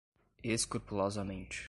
[0.43, 1.59] escrupulosamente